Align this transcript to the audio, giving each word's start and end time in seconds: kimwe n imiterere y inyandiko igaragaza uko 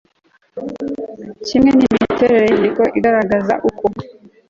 kimwe 1.45 1.71
n 1.73 1.79
imiterere 1.87 2.43
y 2.43 2.47
inyandiko 2.49 2.83
igaragaza 2.97 3.53
uko 3.69 3.85